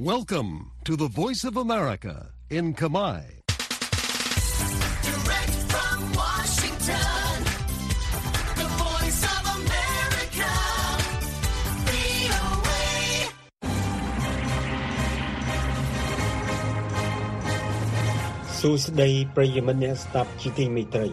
[0.00, 3.20] Welcome to the Voice of America in Kamai.
[5.08, 7.32] Direct from Washington,
[8.60, 10.52] the voice of America,
[11.88, 12.84] VOA.
[18.60, 21.08] សួស្តីប្រិយមិត្តអ្នកស្ដាប់ជាទីមេត្រី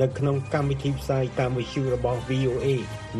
[0.00, 2.66] នៅក្នុងកម្មវិធីផ្សាយតាមវិទ្យុរបស់ VOA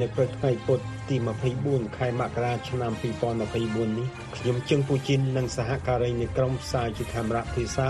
[0.01, 0.81] នៅព្រឹកថ្ងៃពុធ
[1.12, 1.18] ទី
[1.58, 7.88] 24ខែមករាឆ្នាំ2024នេះខ្ញុំជឹងពូជីននិងសហការីនៃក្រុមផ្សាយជាកាមេរ៉ាភាសា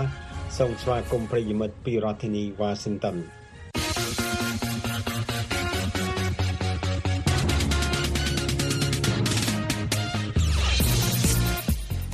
[0.58, 3.16] សូមស្វាគមន៍ប្រិយមិត្តពីរដ្ឋធានី Washington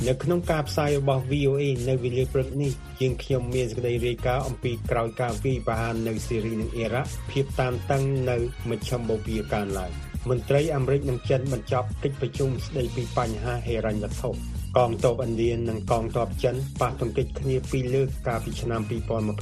[0.07, 8.37] នៅក្នុងការផ្សាយរបស់ VOA នៅវេលាព្រឹកនេះយើងខ្ញុំមានសេចក្តីរាយការណ៍អំពីក្រោយការវាយប្រហារនៅស៊េរីនិងអ៊ីរ៉ាក់ភាពតានតឹងនៅ
[8.69, 9.91] មជ្ឈមបូព៌ាកើនឡើង
[10.29, 14.29] មន្ត្រីអាមេរិកនិងចិនបញ្ចប់កិច្ចប្រជុំស្តីពីបញ្ហាហិរញ្ញវត្ថុ
[14.77, 18.81] កងទ័ពឥណ្ឌានិងកងទ័ពចិនប៉ះទង្គិចគ្នាពីរលើកកាលពីឆ្នាំ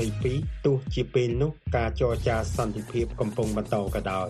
[0.03, 4.28] 2022ទោះជាពេលនោះការចរចាសន្តិភាពកំពុងបន្តក៏ដោយ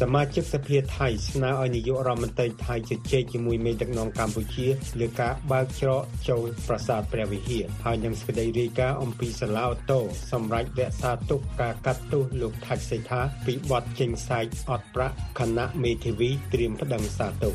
[0.00, 4.66] សមាជិកសភាថៃស្នើឲ្យនាយករដ្ឋមន្ត្រីថៃជជែកជាមួយមេដឹកនាំកម្ពុជា
[5.00, 10.00] លើការបើកច្រកចូលប្រាសាទព្រះវិហារហើយនឹងសេចក្តីរាយការណ៍អំពីសាឡាអូតូ
[10.32, 17.54] សម្រាប់រក្សាទុកការកាត់ទោសលោកថាច់សេដ្ឋាពីបទចេញផ្សាយអត់ប្រាក់គណៈមេធាវីត្រៀមប្តឹងសាទោស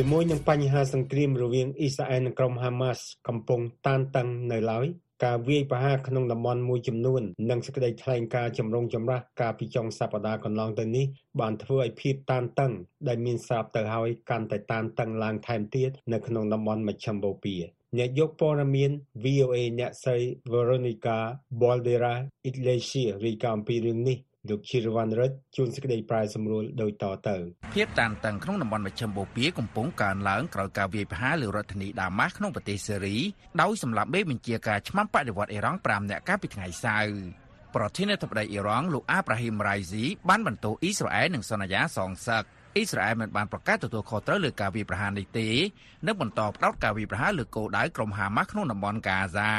[0.00, 4.86] ជាមួយនឹងបញ្ហាសង្គ្រាមរវាងអ៊ីស្រាអែលនិងក្រុមហាម៉ាស់កំពុងតានតឹងនៅឡើយ
[5.24, 11.06] ការវាយប្រហារក្នុងតំបន់មួយចំនួននិងសេចក្តីថ្លែងការណ៍ចម្រុងចម្រាសកាលពីចុងសប្តាហ៍កន្លងទៅនេះ
[11.40, 12.72] បានធ្វើឲ្យភាពតានតឹង
[13.08, 17.60] ដែលមានស្រាប់ទៅហើយកាន់តែតានតឹងឡើងថែមទៀតនៅក្នុងតំបន់មជ្ឈមបូព៌ា
[17.96, 18.90] អ្នកយកព័ត៌មាន
[19.24, 20.18] VOA អ្នកស្រី
[20.52, 21.18] Veronica
[21.60, 22.14] Baldera
[22.48, 27.36] Iglesias រាយការណ៍អំពីរឿងនេះ លោកជីរវ៉ាន់រិទ្ធជួនសេចក្តីប្រាយសម្រួលដូចតទៅ
[27.74, 33.16] ភាពតានតឹងក្នុងតំបន់មជ្ឈមបូព៌ាកំពុងកើនឡើងក្រោយការវាយប្រហារលើរដ្ឋធានីដាម៉ាស់ក្នុងប្រទេសសេរី
[33.60, 37.18] ដោយសម្លាប់មេបញ្ជាការឆ្មាំបដិវត្តអ៊ីរ៉ង់5នាក់កាលពីថ្ងៃសៅរ៍
[37.74, 42.44] ប្រធានាធិបតីអ៊ីរ៉ង់លោកអាប្រាហ៊ីមរ៉ៃស៊ីបានបន្ទោសអ៊ីស្រាអែលនឹងសន្យាសងសឹក
[42.74, 45.48] អ៊ីស្រាអែលមិនបានប្រកាសទទួលខុសត្រូវលើការវាយប្រហារនេះទេ
[46.06, 49.52] និងបន្តផ្ដោតការវាយប្រហារលើគោលដៅក្រុមហាម៉ាស់ក្នុងតំបន់កាហ្សា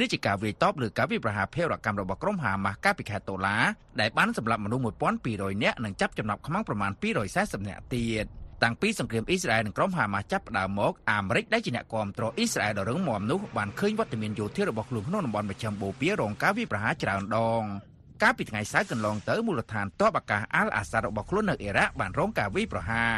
[0.00, 3.56] នេះជាការវាយតបលើការវាយប្រហារភេរវកម្មរបស់ក្រុមហាម៉ាស់កាលពីខែតុលា
[4.00, 4.82] ដែលបានសម្លាប់មនុស្ស
[5.22, 6.90] 1200នាក់និងចាប់ចំណាប់ខ្មាំងប្រមាណ
[7.30, 8.26] 240នាក់ទៀត
[8.62, 17.62] តាំងពីសង្គ្រាមអ៊ីស្រាអែលនិងក្រុមហាម៉ាស់ចាប់ផ្ដើមមកអាមេរិកដែលជាអ្នកគាំទ្រអ៊ីស្រាអែលដ៏រឹងមាំនោះបានឃើញវត្តមានយោធារបស់ខ្លួនក្នុងតំបន់មជ្ឈមបូព៌ារងការវាយប្រហារច្រើនដង
[18.22, 23.16] កាលពីថ្ងៃសៅរ៍កន្លងទៅមូលដ្ឋានទ័ពអាកាសអាល់អាសាដរបស់ខ្លួននៅអ៊ីរ៉ាក់បានរងការវាយប្រហារ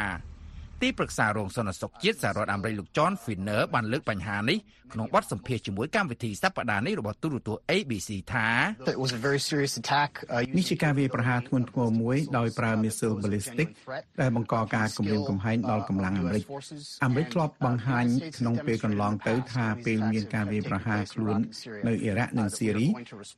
[0.81, 4.57] ទីប្រឹក្សារងសន្តិសុខជាតិសហរដ្ឋអាមេរិកលោក John Finner បានលើកបញ្ហានេះ
[4.93, 8.47] ក្នុងបទសម្ភាសន៍ជាមួយកម្មវិធីសប្តាហ៍នេះរបស់ទូរទស្សន៍ ABC ថា
[8.95, 10.11] It was a very serious attack.
[10.35, 13.67] Uh, នេះជាការវាយប្រហារធ្ងន់ធ្ងរមួយដោយប្រើមីស៊ីលបាឡីស្ទិក
[14.21, 16.43] ដែលបង្កការគំរាមកំហែងដល់កម្លាំងអាមេរិក
[17.05, 18.05] អាមេរិកធ្លាប់បង្ហាញ
[18.37, 21.37] ក្នុងពេលកន្លងទៅថាពេលមានការវាយប្រហារខ្លួន
[21.87, 22.87] នៅអ៊ីរ៉ាក់និងស៊ីរី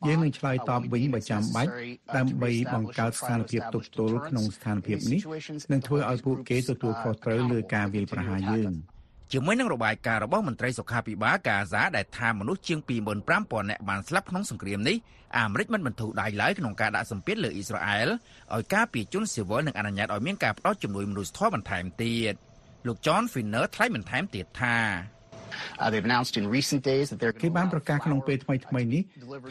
[0.08, 1.72] យើងនឹងឆ្លើយតបវិញបើចាំបាច់
[2.18, 5.22] ដើម្បីបង្កើតស្ថានភាពទប់ទល់ក្នុងស្ថានភាពនេះ
[5.72, 8.72] និងធ្វើឲ្យពួកគេទទួលខុសត្រូវលើការវាយប្រហារយើង
[9.34, 12.80] ជាមួយនឹងរបាយការណ៍របស់មន្ត្រីសុខាភិបាលកាហ្សាដែលថាមនុស្សជាង
[13.26, 14.98] 25,000នាក់បានស្លាប់ក្នុងសង្គ្រាមនេះ
[15.38, 18.08] អាមេរិកមិនបន្ធូរដៃឡើយក្នុងការដាក់សម្ពាធលើអ៊ីស្រាអែល
[18.54, 22.34] ឲ្យការពារជនស៊ីវិលនិងអនុញ្ញាតឲ្យមានការផ្តល់ជំនួយមនុស្សធម៌បន្ថែមទៀត
[22.88, 24.78] លោក John Finner ថ្លែងបន្ថែមទៀតថា
[25.82, 29.02] uh, they've announced in recent days that they're គេបានប្រកាសក្នុងពេលថ្មីៗនេះ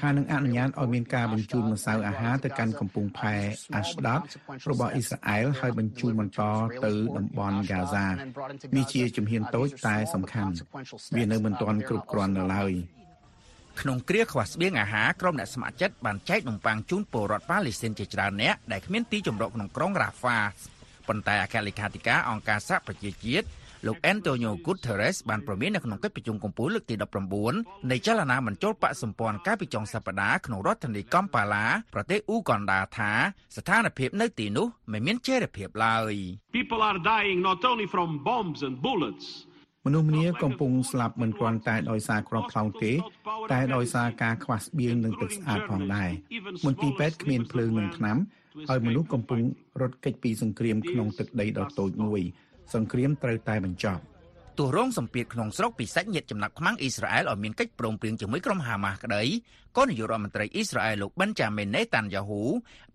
[0.01, 3.35] ថានឹងអនុញ្ញាតឲ្យមានការបញ្ជូនម្សៅអាហារទៅកាន់កំពង់ផែ
[3.77, 4.21] អាស្ដាត
[4.71, 6.43] របស់អ៊ីស្រាអែលហើយបញ្ជូនបន្ត
[6.85, 8.07] ទៅតំបន់ហ្គាហ្សា
[8.77, 10.53] នេះជាជំហានតូចតែសំខាន់
[11.17, 12.73] វានៅមិនទាន់គ្រប់គ្រាន់នៅឡើយ
[13.81, 20.39] ក្នុងគ្រាខ្វះស្បៀងអាហារក្រុមអ្នកស្ម័គ្រចិត្តបានចែកនំប៉័ងជូនពលរដ្ឋប៉ាឡេស៊ីនជាច្រើនអ្នកដែលគ្មានទីជម្រកក្នុងក្រុងរ៉ាហ្វា
[21.09, 23.47] ប៉ុន្តែអគ្គលេខាធិការអង្គការសហប្រជាជាតិ
[23.87, 26.95] លោក Antonio Guterres បានប្រមាននៅក្នុងកិច្ចប្រជុំកំពូលលើកទី
[27.43, 33.13] 19នៃចលនាបញ្ចូលបកសម្ព័ន្ធកាលពីចុងសប្តាហ៍ក្នុងរដ្ឋធានីកំប៉ាឡាប្រទេសអ៊ូកណ្ដាថា
[33.57, 36.15] ស្ថានភាពនៅទីនោះមិនមានចីរភាពឡើយ
[36.59, 39.27] People are dying not only from bombs and bullets.
[39.87, 42.93] មនុស្សម្នាកំពុងស្លាប់មិនគ្រាន់តែដោយសារគ្រាប់ខ្លោងទេ
[43.53, 46.11] តែដោយសារការខ្វះស្បៀងនិងទឹកស្អាតផងដែរ
[46.67, 48.19] មន្ទីរពេទ្យគ្មានភ្លើងនិងថ្នាំ
[48.69, 49.41] ហើយមនុស្សកំពុង
[49.81, 52.21] រត់គេចពីសង្គ្រាមក្នុងទឹកដីដ៏តូចមួយ
[52.75, 54.03] សង្គ្រាមត្រូវតែបញ្ចប់
[54.59, 59.23] ទោះរងសម្ពាធក្នុងស្រុកពីសាច់ញាតិចំណាប់ខ្មាំងអ៊ីស្រាអែលឲ្យមានកិច្ចព្រមព្រៀងជាមួយក្រុមហាម៉ាស់ក្តី
[59.77, 62.43] ក៏នាយករដ្ឋមន្ត្រីអ៊ីស្រាអែលលោកប៊ិនចាមីនណេតានយ៉ាហ៊ូ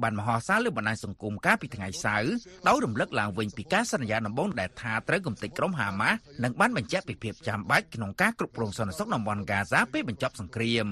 [0.02, 2.34] បានមហោសារលើបណ្ដាញសង្គមកាលពីថ្ងៃសៅរ៍
[2.68, 10.88] ដោយរំលឹកឡើងវិញពីការសន្យាដំបូងដែលថាត្រូវកំទេចក្រុមហាម៉ាស់និងបានបញ្ជាក់ពីភាពចាំបាច់ក្នុងការគ្រប់គ្រងសន្តិសុខតំបន់ហ្គាហ្សាពេលបញ្ចប់សង្គ្រាម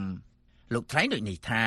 [0.73, 1.65] លោកថ្លែងដូចនេះថា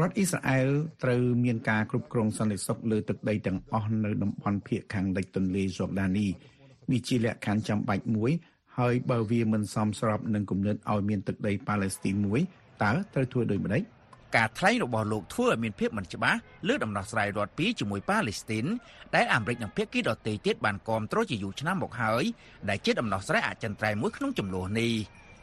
[0.00, 0.68] រដ្ឋអ៊ីស្រាអែល
[1.02, 6.26] ត្រូវមានការគ្រប់គ្រងសន្តិសុខលើទឹកដីទាំងអស់នៅតំបន់ភាគខាងលិចទន្លេយូដានី
[6.92, 8.30] នេះជាលក្ខខណ្ឌចាំបាច់មួយ
[8.78, 12.40] ហើយបើវាមិនសមស្របនឹងគំនិតឲ្យមានទឹកដីប៉ាឡេស្ទីនមួយ
[12.82, 13.82] តើត្រូវធ្វើដូចម្តេច
[14.36, 16.38] ការថ្លែងរបស់លោកធ្វើឲ្យមានភាពមិនច្បាស់
[16.68, 18.66] លើដំណោះស្រាយរដ្ឋពីរជាមួយប៉ាឡេស្ទីន
[19.14, 22.24] ដែលអាមេរិកនិងភាគីដទៃទៀតបានគាំទ្រជាយូរឆ្នាំមកហើយ
[22.68, 24.92] ដែលជាដំណោះស្រាយអចិន្ត្រៃយ៍មួយក្នុងចំនួននេះ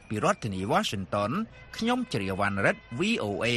[0.10, 1.32] ពីរដ្ឋធានី Washington
[1.78, 3.48] ខ្ញុំជ្រាវណ្ណរិទ្ធ VOA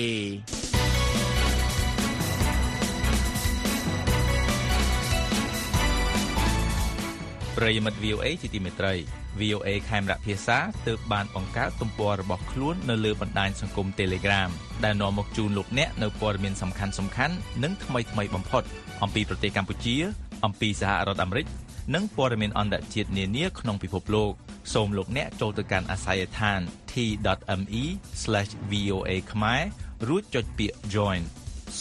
[7.57, 8.95] ប្រិយមិត្ត VOA ជាទីមេត្រី
[9.41, 14.51] VOA ខេមរៈភាសាទើបបានបង្កើតទំព័ររបស់ខ្លួននៅលើបណ្ដាញសង្គម Telegram
[14.85, 18.63] ដែលនាំមកជូនលោកអ្នកនៅព័ត៌មានសំខាន់សំខាន់និងថ្មីថ្មីបំផុត
[19.03, 19.97] អំពីប្រទេសកម្ពុជា
[20.45, 21.47] អំពីសហរដ្ឋអាមេរិក
[21.95, 24.33] និងព័ត៌មានអន្តរជាតិនានាក្នុងពិភពលោក
[24.75, 26.61] សូមលោកអ្នកចូលទៅកាន់អាស័យដ្ឋាន
[26.93, 29.61] t.me/voa ខ្មែរ
[30.09, 31.21] រួចចុចពាក្យ join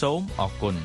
[0.02, 0.76] សូមអរគុណ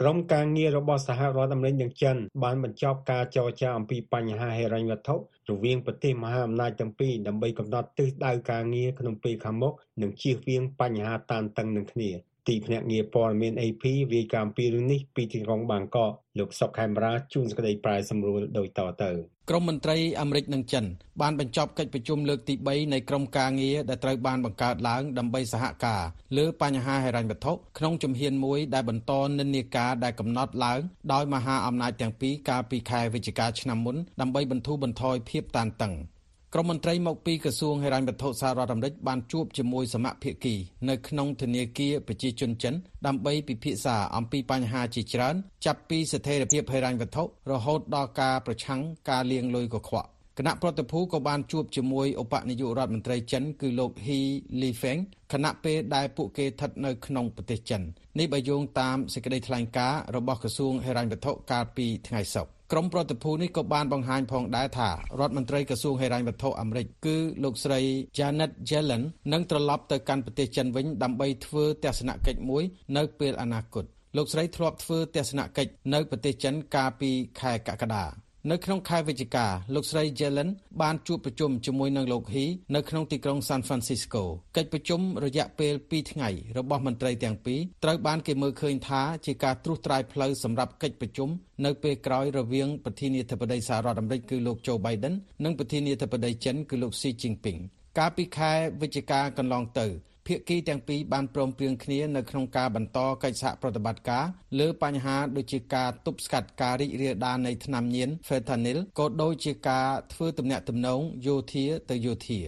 [0.00, 5.14] ក្រុមការងាររបស់សហរដ្ឋអាមេរិកនិងចិនបានបញ្ចប់ការចរចាអំពីបញ្ហាហិរញ្ញវត្ថុ
[5.48, 12.10] រវាងប្រទេសមហាអំណាចទាំងពីរដើម្បីកំណត់ទិសដៅការងារក្នុងពេលខាងមុខនិងជៀសវាងបញ្ហាតានតឹងនឹងគ្នា
[12.48, 13.84] ទីភ្នាក់ងារព័ត៌មាន AP
[14.14, 19.10] រាយការណ៍ពីរឿងនេះពីទីក្រុងបាងកកលោកសុកខេមរាជួនសេចក្តីប្រាយសម្រួលដោយតទៅ
[19.50, 20.84] ក្រមមន្ត្រីអាមេរិកនិងចិន
[21.20, 26.02] បានបញ្ចប់កិច្ចប្រជុំលើកទី3នៃក្រុមការងារដែលត្រូវបានបង្កើតឡើងដើម្បីសហការ
[26.36, 30.80] លើបញ្ហាហិរញ្ញវត្ថុក្នុងជំហានមួយដែលបន្តនិន្នាការដែលកំណត់ឡើង
[31.12, 35.94] ដោយមហាអំណាចទាំងពីរកាលពីខែវិច្ឆិកាឆ្នាំមុនដើម្បីបន្ធូរបន្ថយភាពតានតឹង។
[36.54, 40.54] ក្រុមមន្ត្រីមកពីក្រសួងហិរញ្ញវត្ថុសហរដ្ឋអាមេរិកបានជួបជាមួយសមាភិកី
[40.88, 42.74] នៅក្នុងធនាគារប្រជាជនចិន
[43.06, 45.34] ដើម្បីពិភាក្សាអំពីបញ្ហាជាច្រើន
[45.66, 50.08] ចាប់ពីស្ថិរភាពហិរញ្ញវត្ថុរហូតដល់ការប្រឆាំងការលាងលុយកខ្វក់
[50.38, 54.20] គណៈប្រតិភូក៏បានជួបជាមួយឧបនាយករដ្ឋមន្ត្រីចិនគឺលោកហ៊ី
[54.62, 54.98] លីហ្វេង
[55.32, 57.82] គណៈពេលដែលពួកគេស្ថិតនៅក្នុងប្រទេសចិន
[58.18, 64.88] នេះបើយោងតាមសេចក្តីថ្លែងការណ៍របស់ក្រសួងហិរញ្ញវត្ថុកាលពីថ្ងៃសុក្រ ក្រុមប្រតិភូនេះក៏បានបង្ហាញផងដែរថា
[65.20, 67.80] រដ្ឋមន្ត្រីក្រសួងហិរញ្ញវត្ថុអាមេរិកគឺលោកស្រី
[68.18, 69.02] Janet Yellen
[69.32, 72.62] នឹងត្រឡប់ទៅកាន់ប្រទេសចិនវិញដើម្បីធ្វើទស្សនកិច្ចមួយ
[72.96, 73.84] នៅពេលអនាគត
[74.16, 77.10] លោកស្រីធ្លាប់ធ្វើទស្សនកិច្ចនៅប្រទេសចិនកាលពី
[77.40, 78.04] ខែកក្កដា
[78.50, 80.50] នៅក្នុងខែវិច្ឆិកាលោកស្រី Yellen
[80.82, 82.44] បានជួបប្រជុំជាមួយនឹងលោក He
[82.74, 84.22] នៅក្នុងទីក្រុង San Francisco
[84.56, 86.28] កិច្ចប្រជុំរយៈពេល2ថ្ងៃ
[86.58, 91.28] របស់មន្ត្រីទាំងពីរត្រូវបានគេមើលឃើញថាជាការត្រួសត្រាយផ្លូវសម្រាប់កិច្ចប្រជុំ
[91.64, 95.14] នៅពេលក្រោយរវាងប្រធានាធិបតីសហរដ្ឋអាមេរិកគឺលោក Joe Biden
[95.44, 97.60] និងប្រធានាធិបតីចិនគឺលោក Xi Jinping
[97.98, 99.86] កាលពីខែវិច្ឆិកាកន្លងទៅ
[100.26, 104.24] ភាគីទាំងពីរបានព្រមព្រៀងគ្នានៅក្នុងការបន្តកិច្ចសហប្រតិបត្តិការ
[104.58, 112.40] លើបញ្ហាដូចជាការទប់ស្កាត់ការរីករាលដាលនៃថ្នាំញៀន Fentanyl ក៏ដូចជាការធ្វើទំនាក់ទំនងយោធាទៅយោធា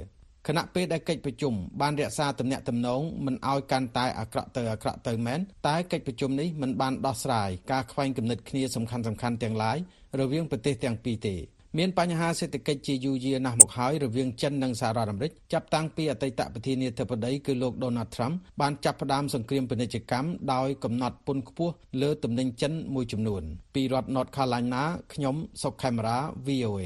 [0.46, 9.04] គណៈពេលដែលកិច្ចប្រជុំបានរក្សាទំនាក់ទំនងមិនឲ្យកាន់តែអាក្រក់ទៅអាក្រក់ទៅមែនតែកិច្ចប្រជុំនេះមិនបានដោះស្រាយការខ្វែងគំនិតគ្នាសំខាន់ៗ
[9.42, 9.78] ទាំងឡាយ
[10.20, 11.36] រវាងប្រទេសទាំងពីរទេ
[11.78, 21.72] មានបញ្ហាសេដ្ឋកិច្ចជាយូរយារណាស់មកហើយរវាងចិននិងសហរដ្ឋអាមេរិកចាប់តាំងពីអតីតប្រធានាធិបតីគឺលោក Donald Trump បានចាប់ផ្ដើមសង្គ្រាមពាណិជ្ជកម្មដោយកំណត់ពន្ធខ្ពស់
[22.02, 23.42] លើទំនិញចិនមួយចំនួន
[23.74, 24.82] ពីរដ្ឋ North Carolina
[25.12, 26.82] ខ្ញុំសុកខេមរា VOA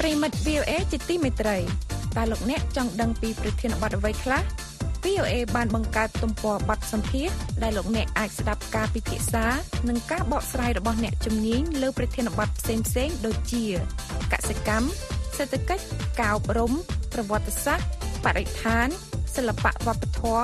[0.00, 1.58] ប្រិមិត្ត VOA ជាទីមេត្រី
[2.16, 4.63] តើលោកអ្នកចង់ដឹងពីប្រធានបទអ្វីខ្លះ
[5.04, 7.28] VOA បានបង្កើតទំព័រប័ណ្ណសម្ភារ
[7.62, 9.46] ដែលលោកអ្នកអាចស្ដាប់ការពិភាក្សា
[9.88, 13.64] និងការបកស្រាយរបស់អ្នកជំនាញលើប្រធានបទផ្សេងៗដូចជា
[14.32, 14.88] កសិកម្ម
[15.36, 15.84] សេដ្ឋកិច្ច
[16.20, 16.72] ការអប់រំ
[17.12, 17.86] ប្រវត្តិសាស្ត្រ
[18.24, 18.88] បរិស្ថាន
[19.36, 20.42] សិល្បៈវប្បធម៌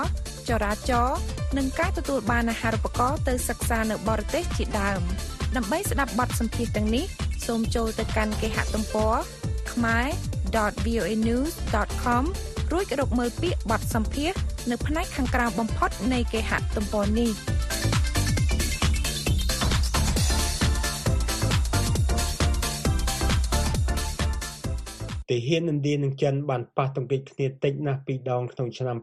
[0.48, 1.18] ចរាចរណ៍
[1.56, 5.00] និងការទទួលបានអាហារូបករណ៍ទៅសិក្សានៅបរទេសជាដើម
[5.56, 7.04] ដើម្បីស្ដាប់បទសម្ភាសន៍ទាំងនេះ
[7.46, 9.14] សូមចូលទៅកាន់គេហទំព័រ
[9.70, 12.24] khmer.voanews.com
[12.72, 14.32] រួចរកមើលពាក្យបទសម្ភាស
[14.70, 17.30] នៅផ្នែកខាងក្រៅបំផុតនៃគេហទំព័រនេះ
[25.30, 28.96] ទាហានឥណ្ឌានិងចិនបានប៉ះទង្គិចគ្នាតិចណាស់ពីរដងក្នុងឆ្នាំ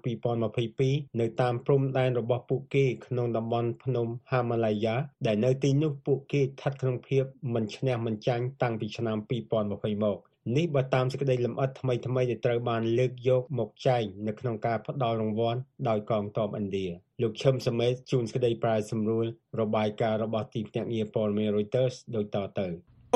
[0.57, 4.95] 2022នៅតាមព្រំដែនរបស់ពួកគេក្នុងតំបន់ភ្នំហាម៉ាឡាយ៉ា
[5.27, 9.17] ដែលនៅទីនោះពួកគេស្ថិតក្នុងភាពមិនឈ្នះមិនចាញ់តាំងពីឆ្នាំ
[9.59, 10.17] 2020មក
[10.55, 16.87] នេះបើតាមសេចក្តីលម្អិតថ្មីថ្មីដែលត្រូវបានលើកយកមកចែងនៅក្នុងការផ្ដល់រង្វាន់ដោយកងទ័ពឥណ្ឌា
[17.21, 19.25] លោកឈឹមសមេតជួនសេចក្តីប្រាយសម្រួល
[19.61, 22.67] របាយការណ៍របស់ទីភ្នាក់ងារព័ត៌មាន Reuters ដូចតទៅ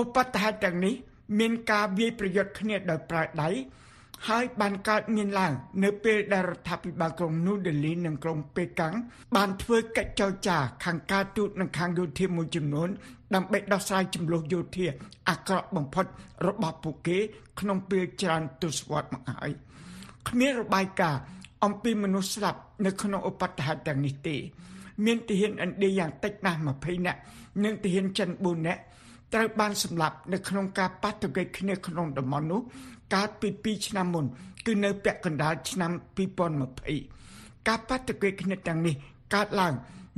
[0.02, 0.96] ឧបតហេតុទាំងនេះ
[1.40, 3.50] មានការវាយប្រយុទ្ធគ្នាដោយប្រើដៃ
[4.30, 8.94] ហើយបានកើតមានឡើងនៅពេលដែលរដ្ឋាភិបាលក្រុងនូដេលីនិងក្រុងប៉េកាំង
[9.36, 12.90] បានធ្វើកិច្ចចរចាខាងការទូតនិងខាងយោធាមួយចំនួន
[13.36, 14.86] ដើម្បីដោះស្រាយចំនួនយោធា
[15.30, 16.06] អាក្រក់បំផុត
[16.48, 17.18] របស់ពួកគេ
[17.60, 19.52] ក្នុងពេលច្រើនទសវត្សរ៍មកហើយ
[20.30, 21.22] គ្មានរបាយការណ៍
[21.64, 24.36] អំពីមនុស្សស្លាប់នៅក្នុងឧបទ្ទហេតុទាំងនេះទេ
[25.06, 27.20] មានទាហានឥណ្ឌាយ៉ាងតិចណាស់20នាក់
[27.64, 28.82] និងទាហានចិន4នាក់
[29.34, 32.62] ត្រូវបានសម្លាប់នៅក្នុងការប៉ះទង្គិចគ្នាក្នុងតំបន់នោះ
[33.14, 34.26] កាលពី2ឆ្នាំមុន
[34.66, 35.92] គឺនៅពាក់កណ្ដាលឆ្នាំ
[36.80, 38.96] 2020ការប៉ះទង្គិចគ្នាទាំងនេះ
[39.34, 39.74] កើតឡើង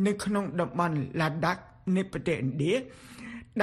[0.06, 1.62] នៅក្នុងតំបន់ឡាដាក់
[1.96, 2.74] នៃប្រទេសឥណ្ឌា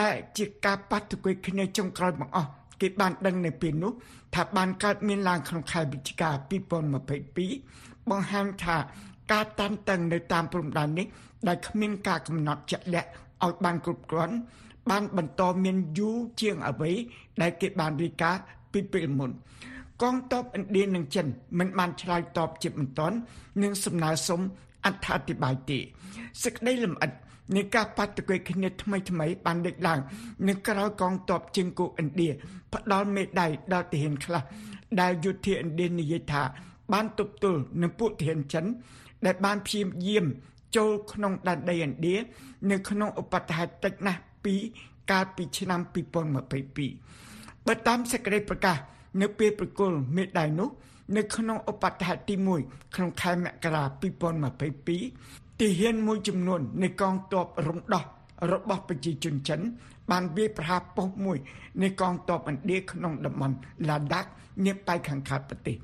[0.01, 3.93] ដែលជាការប៉ះទង្គិចគ្នាចុងក្រោយបង្អស់គេបានដឹងនៅពេលនោះ
[4.35, 6.31] ថាបានកើតមានឡើងក្នុងខែវិច្ឆិកា
[7.01, 8.77] 2022បង្ហាញថា
[9.33, 11.07] ការតានតឹងនៅតាមព្រំដែននេះ
[11.49, 13.09] ដែលគ្មានការកំណត់ជាក់លាក់
[13.45, 14.37] ឲ្យបានគ្រប់គ្រាន់
[14.91, 16.93] បានបន្តមានយូរជាងអ្វី
[17.41, 19.31] ដែលគេបានរាយការណ៍ ពីពេលមុន
[20.03, 21.27] កងទ័ពឥណ្ឌានិងចិន
[21.59, 23.17] មិនបានឆ្លើយតបជាបន្ទាន់
[23.63, 24.41] នឹងសំណើសុំ
[24.85, 25.79] អត្ថាធិប្បាយទេ
[26.43, 27.11] សេចក្តីលម្អិត
[27.57, 30.01] នៃការបាតុកិច្ចគ្នាថ្មីថ្មីបានលេចឡើង
[30.49, 32.29] នៅក្រៅកងទ័ពជើងគោកឥណ្ឌា
[32.73, 34.43] ផ្ដាល់មេដៃដល់ទាហានខ្លះ
[35.01, 36.43] ដែលយុធាឥណ្ឌានិយាយថា
[36.93, 38.65] បានទប់ទល់នឹងពួកទាហានចិន
[39.27, 40.25] ដែលបានព្យាយាម
[40.77, 42.17] ចូលក្នុងដែនដីឥណ្ឌា
[42.71, 44.55] នៅក្នុងឧបទ្ទហេតុតិចណាស់ពី
[45.11, 47.40] កាលពីឆ្នាំ2022
[47.71, 48.77] បើតាមសេចក្តីប្រកាស
[49.21, 50.69] នៅពេលប្រគល់មេដាយនោះ
[51.17, 52.35] នៅក្នុងឧបទ្ទហេតុទី
[52.65, 53.85] 1ក្នុងខែមករា
[54.93, 58.05] 2022ទាហានមួយចំនួននៃកងទ័ពរំដោះ
[58.53, 59.61] របស់ប្រជាជនចិន
[60.11, 61.39] បានវាយប្រហារប៉ុស្តិ៍មួយ
[61.83, 63.57] នៃកងទ័ពឥណ្ឌាក្នុងតំបន់
[63.89, 64.29] ឡាដាក់
[64.65, 65.77] នាប៉ៃខាងកើតប្រទេស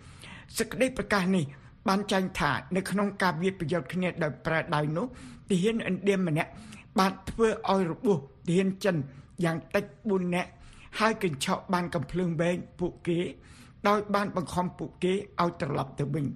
[0.58, 1.44] សេចក្តីប្រកាសនេះ
[1.88, 5.06] បានចែងថានៅក្នុងការវាយប្រយុទ្ធគ្នាដោយប្រើដៃនោះ
[5.50, 6.50] ទាហានឥណ្ឌាម្នាក់
[6.98, 8.96] បានធ្វើឲ្យរបួសទាហានចិន
[9.44, 10.50] យ៉ាងតិច4នាក់
[10.98, 13.18] ហើយកញ្ឆក់បានកំភ្លើងវែងពួកគេ
[13.88, 16.26] ដោយបានបង្ខំពួកគេឲ្យត្រឡប់ទៅវិញ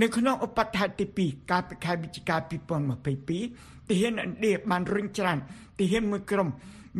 [0.00, 5.38] នៅក្នុងឧបទ្ទហេតុទី2កាលពីខែវិច្ឆិកា2022ទាហានឥណ្ឌាបានរុញច្រាន
[5.78, 6.48] ទាហានមួយក្រុម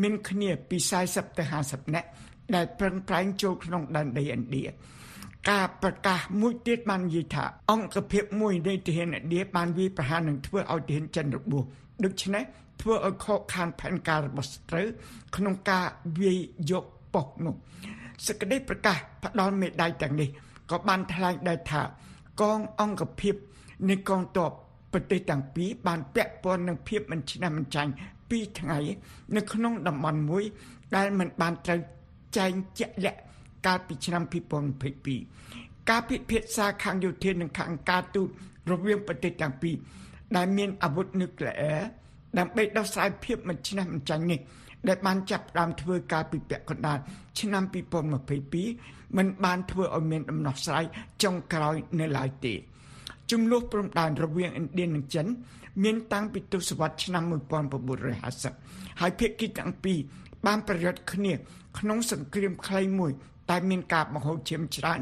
[0.02, 0.78] មានគ្នាពី
[1.08, 2.08] 40ទៅ50នាក់
[2.54, 4.64] ដែលប្រឹងប្រែងចូលក្នុងដែនដីឥណ្ឌា
[5.48, 11.62] ការប្រកាសមួយទៀតបាននិយាយថា អង្គភាពមួយនៃទាហានឥណ្ឌាបានវាយប្រហារនឹងធ្វើឲ្យទាហានចិនរបួស
[12.04, 12.42] ដូច្នេះ
[12.80, 14.86] ធ្វើឲ្យខកខានផែនការរបស់ស្ត្រូវ
[15.36, 15.84] ក្នុងការ
[16.20, 16.38] វាយ
[16.70, 17.54] យកប៉ុស្តិ៍នោះ
[18.26, 20.28] សេចក្តីប្រកាសផ្ដល់មេដាយទាំងនេះ
[20.70, 21.82] ក៏បានថ្លែងដែរថា
[22.40, 23.34] កងអង្គភាព
[23.88, 24.50] នៃកងទ័ព
[24.92, 27.90] ប្រទេសទាំងពីរបានពាក់ព័ន្ធនឹងភាពមិនឆ្នះមិនចាញ់
[28.30, 28.78] ពីរថ្ងៃ
[29.36, 30.44] នៅក្នុងតំបន់មួយ
[30.96, 31.80] ដែលមិនបានត្រូវ
[32.36, 33.20] ចែងជាក់លាក់
[33.66, 34.22] កាលពីឆ្នាំ
[35.06, 38.28] 2022ការពិភាក្សាខាងយោធានិងខាងការទូត
[38.70, 39.76] រវាងប្រទេសទាំងពីរ
[40.36, 41.80] ដែលមានអាវុធនុយក្លេអ៊ែរ
[42.38, 44.40] ដើម្បីដោះស្រាយភាពមិនឆ្នះមិនចាញ់នេះ
[44.88, 46.98] ដែលបានចាប់ផ្ដើមធ្វើការពីពាក់កណ្ដាល
[47.40, 47.64] ឆ្នាំ
[48.40, 50.84] 2022មិនបានធ្វើឲ្យមានដំណោះស្រាយ
[51.22, 52.54] ចុងក្រោយនៅឡើយទេ
[53.30, 55.26] ចំនួនព្រំដែនរវាងឥណ្ឌានិងចិន
[55.84, 57.24] មានតាំងពីទសវត្សរ៍ឆ្នាំ
[58.12, 59.98] 1950ហើយភាគីទាំងពីរ
[60.46, 61.32] បានប្រយុទ្ធគ្នា
[61.78, 63.12] ក្នុងសង្គ្រាមខ្លីមួយ
[63.50, 65.00] តែមានការបង្ហូរឈាមច្រើន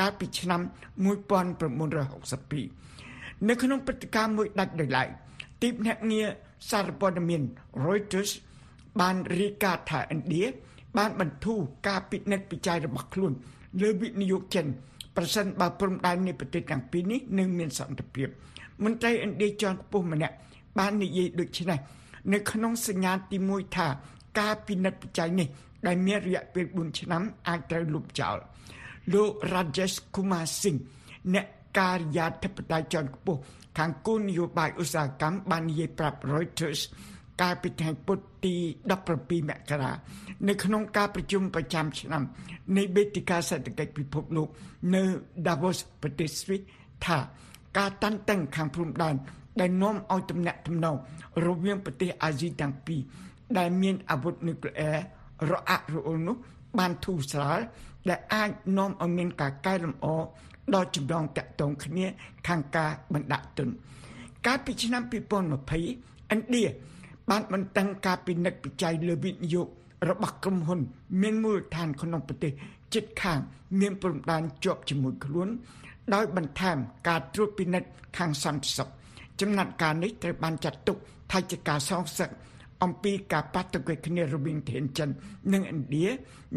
[0.00, 0.60] កាលពីឆ្នាំ
[1.04, 5.08] 1962នៅក្នុងព្រឹត្តិការណ៍មួយដាច់ដោយឡែក
[5.62, 6.26] ទីភ្នាក់ងារ
[6.70, 7.42] សារព័ត៌មាន
[7.84, 8.30] Reuters
[9.00, 10.44] បានរាយការណ៍ថាឥណ្ឌា
[10.98, 13.32] បានបន្ធូរការពិនិត្យពិច័យរបស់ខ្លួន
[13.82, 14.66] លើវិនិយោគចិន
[15.16, 18.28] ប្រសិនបើព្រំដែននៃប្រទេសទាំងពីរនេះនឹងមានសន្តិភាព
[18.84, 20.34] មន្ត្រីឥណ្ឌាជាន់ខ្ពស់ម្នាក់
[20.78, 21.78] បាននិយាយដូចនេះ
[22.32, 23.88] នៅក្នុងសញ្ញាទី1ថា
[24.40, 25.48] ការពិនិត្យពិច័យនេះ
[25.86, 28.36] ដែលមានរយៈពេល4ឆ្នាំអាចត្រូវលុបចោល
[29.12, 30.80] លោក Rajesh Kumar Singh
[31.34, 31.46] អ្នក
[31.78, 33.40] ការិយាធិបតេយ្យជាន់ខ្ពស់
[33.78, 36.80] ខាងគោលនយោបាយឧស្សាហកម្មបាននិយាយប្រាប់ Reuters
[37.40, 38.54] កាលពីថ្ងៃពុធទី
[39.00, 39.92] 17មករា
[40.48, 42.22] នៅក្នុងការប្រជុំប្រចាំឆ្នាំ
[42.76, 44.48] នៃវេទិកាសេដ្ឋកិច្ចពិភពលោក
[44.94, 45.02] នៅ
[45.46, 46.60] Davos ប្រទេសស្វីស
[47.06, 47.18] ថា
[47.78, 49.14] ការតាន់តឹងខាងព្រំដែន
[49.60, 50.96] ដែលនាំឲ្យទំនាក់ទំនង
[51.46, 53.00] រវាងប្រទេសអាស៊ីទាំងពីរ
[53.58, 54.98] ដែលមានអាវុធនុយក្លេអ៊ែរ
[55.52, 56.36] រអាក់រអួលនោះ
[56.78, 57.60] បានធូរស្រាល
[58.08, 60.06] ដែលអាចនាំឲ្យមានការកែលម្អ
[60.74, 62.06] ដល់ចំណងតាក់ទងគ្នា
[62.48, 63.68] ខាងការបណ្ដាក់ទុន
[64.46, 65.12] កាលពីឆ្នាំ2020
[66.34, 66.64] ឥណ្ឌា
[67.30, 69.66] បានបន្តឹងការពិនិត្យពិច័យលើវិនិយោគ
[70.08, 70.80] របស់ក្រុមហ៊ុន
[71.22, 72.52] មានមូលដ្ឋានក្នុងប្រទេស
[72.94, 73.38] ជិតខាង
[73.80, 75.48] មានព្រំដែនជាប់ជាមួយខ្លួន
[76.14, 76.76] ដោយបន្ថែម
[77.08, 78.88] ការត្រួតពិនិត្យខាងសន្តិសុខ
[79.40, 80.96] ចំណាត់ការនេះត្រូវបានចាត់ទុក
[81.32, 82.30] ថាជាការសងសឹក
[82.82, 85.08] អំពីការបាតុកិច្ចគ្នារវាងប្រទេសចិន
[85.52, 86.06] និងឥណ្ឌា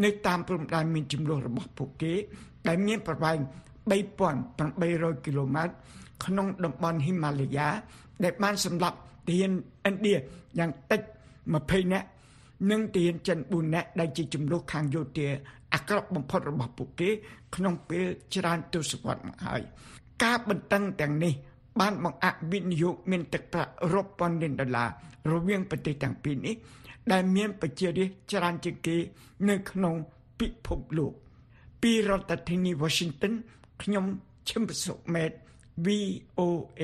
[0.03, 2.13] នៅតាមព្រំដែនមានចំនួនរបស់ពួកគេ
[2.68, 3.38] ដែលមានប្រវែង
[4.12, 5.74] 3800គីឡូម៉ែត្រ
[6.25, 7.68] ក្នុងតំបន់ហ៊ីម៉ាឡាយ៉ា
[8.24, 9.51] ដែលបានសម្លាប់ទាហាន
[9.89, 10.15] ឥណ្ឌា
[10.60, 11.01] យ៉ាងតិច
[11.48, 12.08] 20នាក់
[12.72, 15.27] និងទាហានចិន4នាក់ដែលជាចំនួនខាងយោធា
[15.74, 17.10] អាក្រក់បំផុតរបស់ពួកគេ
[17.56, 19.62] ក្នុងពេលច្រើនទសវត្សរ៍មកហើយ
[20.24, 21.34] ការបន្តឹងទាំងនេះ
[21.80, 24.89] បានបង្អាក់វិនិយោគមានទឹកប្រាក់រាប់ពាន់លានដុល្លារ
[25.32, 26.56] រវាងប្រទេសទាំងពីរនេះ
[27.12, 28.98] ដែលមានប្រជារាស្ត្រច្រើនជាងគេ
[29.50, 29.96] នៅក្នុង
[30.39, 31.13] ពិភពលោក
[31.82, 33.34] ពីរដ្ឋធានី Washington
[33.82, 34.06] ខ្ញុំ
[34.50, 35.32] ឈឹមសុមេត
[35.86, 36.84] VOA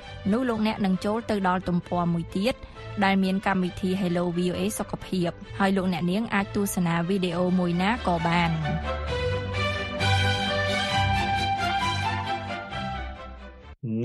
[0.31, 2.55] នោះលោកអ្នកនឹងចូលទៅដល់ទំព័រមួយទៀត
[3.03, 8.51] ដែលមានកម្មវិធី Hello VOA សុខភាពហើយលោកអ្នកនាងអាចទស្សនាវីដេអូមួយណាក៏បាន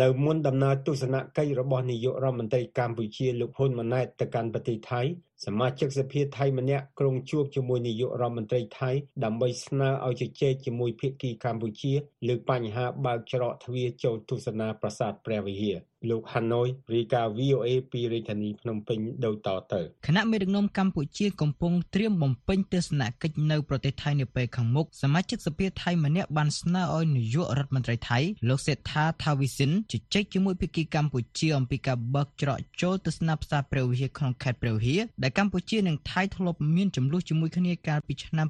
[0.00, 5.02] នៅមុនដំណើរទស្សនកិច្ចរបស់នាយករដ្ឋមន្ត្រីកម្ពុជាលោកហ៊ុនម៉ាណែតទៅកាន់ប្រទេសថៃ
[5.44, 8.90] សមាជិកសភាថៃម្នាក់ក្រុងជួបជាមួយនាយករដ្ឋមន្ត្រីថៃ
[9.24, 11.92] ដើម្បីស្នើឲ្យជជែកជាមួយភាគីកម្ពុជា
[12.28, 15.76] លើបញ្ហាបើកច្រកទ្វារចូលទស្សនាប្រាសាទព្រះវិហារ
[16.10, 38.46] លោកហាណូយរីកា VOA ពីរាជធានីភ្នំពេញដូចតទៅគណៈមេដឹកនាំកម្ពុជាកំពុងត្រៀមបំពេញទស្សនកិច្ចនៅប្រទេសថៃនាពេលខាងមុខសមាជិកសភាថៃម្នាក់បានស្នើឲ្យនាយករដ្ឋមន្ត្រីថៃលោកសេដ្ឋាថាវីសិនជជែកជាមួយភាគីកម្ពុជាអំពីការបើកច្រកចូលទស្សនាប្រាសាទព្រះវិហារក្នុងខេត្តព្រះវិហារដែលកម្ពុជានិងថៃធ្លាប់មានចំនួនជាមួយគ្នាកាលពីឆ្នាំ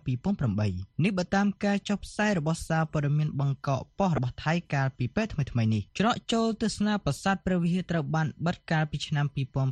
[0.50, 9.26] 2008នេះបើតាមការចុះផ្សាយរបស់សារព័ត៌មានបង្កក់ប៉ុស្តិ៍របស់ថៃកាលពីពេលថ្មីៗនេះច្រកចូលទស្សនាប្រាសាទព្រះវិហារត្រូវបានបិទកាលពីឆ្នាំ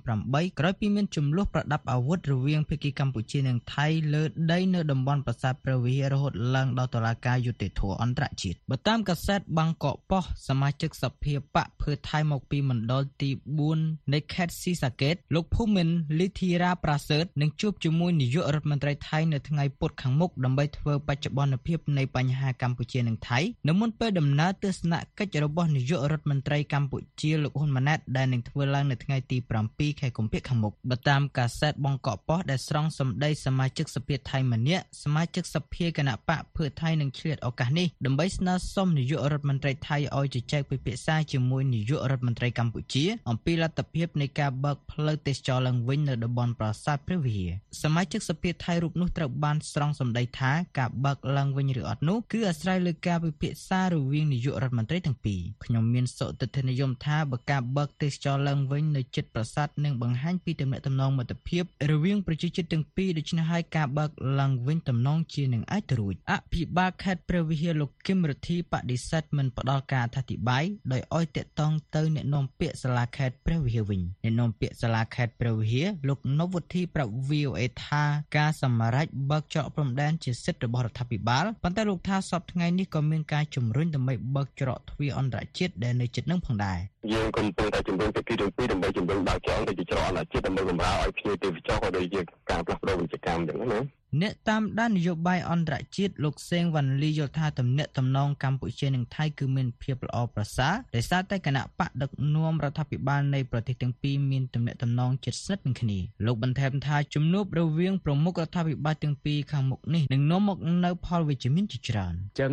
[0.05, 13.31] 2008ក្រោយពីមានចំនួនប្រដាប់អាវុធរវាងភាគីកម្ពុជានិងថៃលើដីនៅតំបន់ប្រាសាទព្រះវិហាររហូតឡើងដល់តុលាការយុត្តិធម៌អន្តរជាតិបើតាមកាសែតបាងកកប៉ុស្តិ៍សមាជិកសភាបកភឿថៃមកពីមណ្ឌលទី
[13.71, 78.05] 4នៃខេត្តស៊ីសាកេតលោកភូមិន្ទលីធីរ៉ាប្រាសើតនឹងជួបជាមួយនាយករដ្ឋមន្ត្រីថៃនៅថ្ងៃពុធខាងមុខដើម្បីធ្វើបច្ចុប្បន្នភាពនៃបញ្ហាកម្ពុជានិងថៃនៅមុនពេលដំណើរទស្សនកិច្ចរបស់នាយករដ្ឋមន្ត្រីកម្ពុជាលោកហ៊ុនម៉ាណែតដែលនឹងធ្វើឡើងនៅថ្ងៃទី7ខែកុម្ភៈខាងមុខបើតាមកាសែតបង្កក់ប៉ុស្តិ៍ដែលស្រង់សម្ដីសមាជិកសភាថៃម្នាក់សមាជិកសភាគណៈបកភឿថៃនឹងឆ្លៀតឱកាសនេះដើម្បីស្នើសុំនាយករដ្ឋមន្ត្រីថៃឲ្យជជែកពិភាក្សាជាមួយនាយករដ្ឋមន្ត្រីកម្ពុជាអំពីលទ្ធភាពនៃការបើកផ្លូវទេសចរឡើងវិញនៅតំបន់ប្រាសាទព្រះវិហារសមាជិកសភាថៃរូបនោះត្រូវបានស្រង់សម្ដីថាការបើកឡើងវិញឬអត់នោះគឺអាស្រ័យលើការពិភាក្សារវាងនាយករដ្ឋមន្ត្រីទាំងពីរខ្ញុំមានសុទិដ្ឋិនិយមថាបើការបើកទេសចរឡើងវិញនៅចិត្តប្រាសាទនឹងបង្ហាញពីទំនាក់ទំនងមិត្តភាពរវាងប្រជាជាតិទាំងពីរដូច្នេះហើយការបើកឡើងវិញទំនងជានឹងអាចទៅរួចអភិបាលខេត្តព្រះវិហារលោកគឹមរិទ្ធីបដិសេធមិនផ្ដល់ការអធិប្បាយដោយឲ្យតាក់ទងទៅអ្នកនាំពាក្យសាលាខេត្តព្រះវិហារវិញអ្នកនាំពាក្យសាលាខេត្តព្រះវិហារលោកនវុធីប្រាប់ VOA ថា
[78.37, 86.79] ការសម្រេចបើកច្រកព្រំដែនជាសិទ្ធិរបស់រដ្ឋាភិបាលប៉ុន្តែលោកថាសពថ្ងៃនេះក៏មានការជំរុញដើម្បីបើកច្រកទ្វារអន្តរជាតិដែលនៅជិតនឹងផងដែរ
[87.13, 93.81] យើងកំពុងតែជំរុញភាគីទាំងពីរដើម្បីជំរុញបើកច្រកទៅជាច្រកអន្តរជាតិដើម្បីបម្រើឲ្យភ្ញៀវទេសចរក៏ដូចជាការផ្លាស់ប្ដូរវិជ្ជាកម្មអញ្ចឹងណា
[94.23, 112.53] អ្នកតាមដាននយោបាយអន្តរជាតិលោកសេងវ៉ាន់លីយល់ថាទំនាក់ទំនងកម្ពុជានិងថៃគឺមានភាពល្អប្រសើរដោយសារតែគណៈបកដឹកនាំរដ្ឋាភិបាលនៃប្រទេសទាំងពីរមានទំនាក់ទំនងជិតស្និទ្ធនឹងគ្នាលោកបន្ថែមថាជំនួបរវាងប្រមុខរដ្ឋាភិបាលទាំងពីរខាងមុខនេះនឹងនាំមកនូវផលវិជ្ជមានជាច្រើនអញ្ចឹង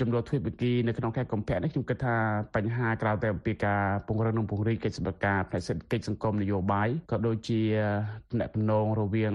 [0.00, 2.16] ចំនួនទ្វេភាគីនៅក្នុងខេត្តកំពៈនេះខ្ញុំគិតថា
[2.54, 7.60] បញ្ហាក្រៅតែអំពីការពង្រឹងនិងពង្រីកកិច្ចសម្បត្តិការផ្នែកសេដ្ឋកិច្ចសង្គមនយោបាយក៏ដូចជា
[8.30, 9.34] ទំនាក់ទំនងរវាង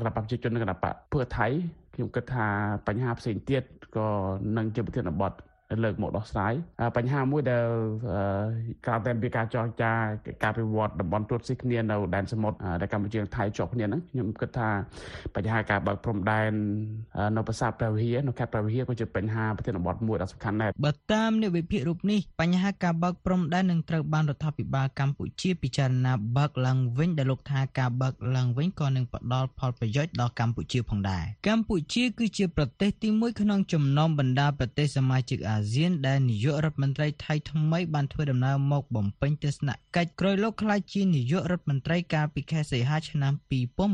[0.00, 1.46] គណៈបកប្រជាជននិងគណៈបកភឿថៃ
[1.94, 2.46] ខ្ញុំគិតថា
[2.86, 3.62] បញ្ហាផ្សេងទៀត
[3.96, 4.08] ក៏
[4.56, 5.32] នឹងជាប្រធានបទ
[5.82, 6.52] លើកមកដោះស្រាយ
[6.96, 7.66] បញ្ហាមួយដែល
[8.86, 9.92] ក្រៅតែពីការចរចា
[10.44, 14.68] ការវិវត្តតំបន់ទូតស៊ីគ្នានៅដែនសមុទ្រដែលកម្ពុជានិងថៃជាប់គ្នាហ្នឹងខ្ញុំគិតថា
[15.36, 16.50] បញ្ហាការបើកព្រំដែន
[17.36, 43.32] នៅប្រាសាទព្រះវិហារនៅខេត្តព្រះវិហារក៏ជាបញ្ហាប្រធានបទមួយដ៏សំខាន់ដែរបើតាមអ្នកវិភាគរូបនេះបញ្ហាការបើកព្រំដែននឹងត្រូវបានរដ្ឋាភិបាលកម្ពុជាពិចារណាបើកឡើងវិញដែលលោកថាការបើកឡើងវិញក៏នឹងផ្ដល់ផលប្រយោជន៍ដល់កម្ពុជាផងដែរកម្ពុជាគឺជាប្រទេសទី1ក្នុងចំណោមបណ្ដាប្រទេសសមាជិកអាអាស៊ានដែលនាយករដ្ឋមន្ត្រីថៃថ្មីបានធ្វើដំណើរមកបំពេញទស្សនកិច្ចក្រោយលោកក្លាយជានាយករដ្ឋមន្ត្រីកាលពីខែសីហាឆ្នាំ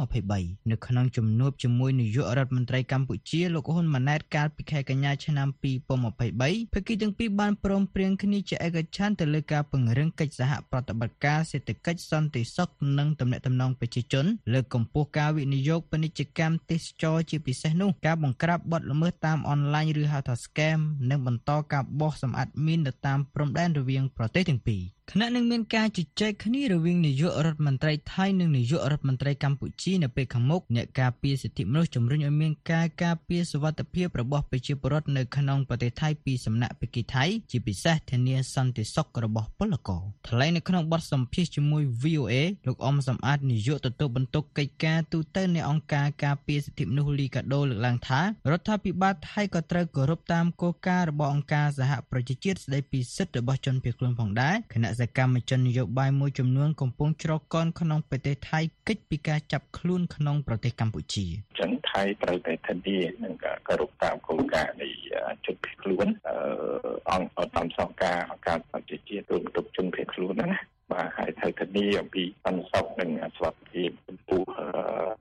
[0.05, 42.35] 2023នៅក្នុងជំនួបជាមួយនាយករដ្ឋមន្ត្រីកម្ពុជាលោកហ៊ុនម៉ាណែតកាលពីខែកញ្ញាឆ្នាំ2023ភាគីទាំងពីរបានព្រមព្រៀងគ្នាជាឯកច្ឆន្ទទៅលើការពង្រឹងកិច្ចសហប្រតិបត្តិការសេដ្ឋកិច្ចសន្តិសុខនិងទំនាក់ទំនងប្រជាជនលើកកម្ពស់ការវិនិយោគពាណិជ្ជកម្មទេសចរជាពិសេសនោះការបង្ក្រាបបទល្មើសតាមអនឡាញឬហៅថា scam និងបន្តការបោះសម្អាតមីននៅតាមព្រំដែនរវាងប្រទេសទាំងពីរខណៈនឹងមានការជជែកគ្នារវាងនាយករដ្ឋមន្ត្រីថៃនិងនាយករដ្ឋមន្ត្រីកម្ពុជានៅពេលខាងមុខអ្នកការពារសិទ្ធិមនុស្សជំរុញឲ្យមានការការពារសុវត្ថិភាពរបស់ប្រជាពលរដ្ឋនៅក្នុងប្រទេសថៃពីសំណាក់ភាគីថៃជាពិសេសធានាសន្តិសុខរបស់ពលករថ្លែងនៅក្នុងបទសម្ភាសន៍ជាមួយ VOA
[42.67, 61.27] លោកអមសំអាតនាយកទទួលបន្ទុកកិច្ចការទូតនៃអង្គការការពារសិទ្ធិមនុស្សលីកាដូលើកឡើងថារដ្ឋាភិបាលថៃក៏ត្រូវគោរពតាមគោលការណ៍របស់អង្គការសហប្រជាជាតិស្តីពីសិទ្ធិរបស់ជនភៀសខ្លួនផងដែរខណៈសកម្មជននយោបាយមួយចំនួនកំពុងច្រកកនក្នុងប្រទេសថៃកិច្ចពីការចាប់ខ្លួនក្នុងប្រទេសកម្ពុជា
[61.61, 63.35] ចឹងថៃត្រូវតែធានានឹង
[63.69, 64.89] គោរពតាមគោលការណ៍នៃ
[65.47, 66.07] ជនភៀសខ្លួន
[67.11, 70.51] អង្គតាមសង្ការអង្គការសហប្រជាជាតិរួមទុកជនភៀសខ្លួនណា
[70.93, 74.43] បាទហើយត្រូវធានាអំពីសន្តិសុខនិងសុខភាពចំពោះ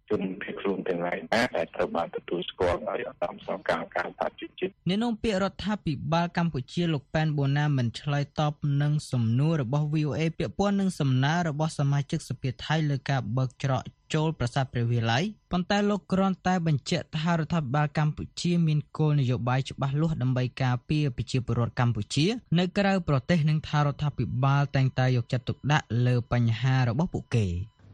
[0.10, 4.41] ជនភៀសខ្លួនទាំងឡាយណាដែលត្រូវបានទទួលស្គាល់ដោយអង្គការសង្ការការសហជីវជាតិ
[4.88, 13.82] អ្នកនាំពាក្យរដ្ឋាភិបាលកម្ពុជាលោកប៉ែនបូណាមិនឆ្លើយតបនឹងសំណួររបស់ VOA ពាក់ព័ន្ធនឹងសំណើរបស់សមាជិកសភាថៃលើការបើកច្រក
[14.14, 22.26] ចូលប្រាសាទព្រះវិហារប៉ុន្តែលោកគ្រាន់តែបញ្ជាក់ថារដ្ឋាភិបាលកម្ពុជាមានគោលនយោបាយច្បាស់លាស់ដើម្បីការពារប្រជាពលរដ្ឋកម្ពុជា
[22.60, 27.48] នៅក្រៅប្រទេសនិងថារដ្ឋាភិបាលតែងតែយកចិត្តទុកដាក់លើបញ្ហារបស់ពួកគេ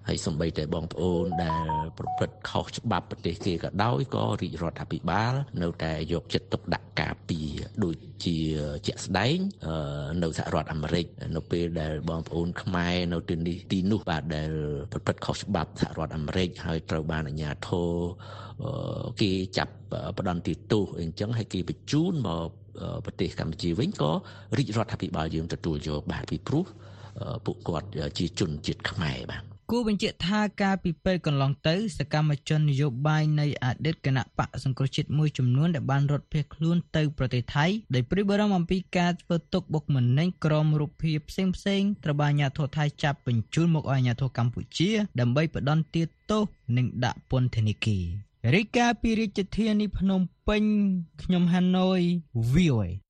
[0.07, 1.67] ហើយសំបីតែបងប្អូនដែល
[1.97, 7.49] ប្រព្រឹត្តខុសច្បាប់ប្រទេសគេក៏ដោយក៏រាជរដ្ឋាភិបាល នៅតែយកចិត្តទុកដាក់ការពារ
[7.83, 8.37] ដូចជា
[8.87, 9.37] ជាក់ស្ដែង
[10.23, 14.51] នៅសហរដ្ឋអាមេរិកនៅពេលដែលបងប្អូនខ្មែរនៅទីនេះទីនោះបាទដែល
[14.91, 17.91] ប្រព្រឹត្តខុសច្បាប់សហរដ្ឋអាមេរិកហើយត្រូវបានអាជ្ញាធរ
[19.21, 19.73] គេចាប់
[20.17, 22.49] ផ្ដន្ទាទោសអីចឹងហើយគេបញ្ជូនមក
[23.05, 24.11] ប្រទេសកម្ពុជាវិញក៏
[24.57, 26.65] រាជរដ្ឋាភិបាលយើងទទួលយកបាទពីព្រោះ
[27.45, 46.43] ពួកគាត់ជាជនជាតិខ្មែរបាទ គូបញ្ជាក់ថាការពីពេលកន្លងទៅ សកម្មជននយោបាយនៃអតីតគណៈបកសង្គ្រោះជាតិមួយចំនួនដែលបានរត់ភៀសខ្លួនទៅប្រទេសថៃដោយព្រួយបារម្ភអំពីការធ្វើទុកបុកម្នេញក្រមរូបភាពផ្សេងផ្សេងត្រូវបានអាជ្ញាធរថៃចាប់បញ្ជូនមកឲ្យអាជ្ញាធរកម្ពុជា ដើម្បីផ្ដន់ទាទោស
[46.77, 48.05] និងដាក់ពន្ធនាគារ
[48.55, 50.63] រាយការណ៍ពីរាជធានីភ្នំពេញ
[51.23, 51.99] ខ្ញុំហាណូយ
[52.53, 53.06] VOA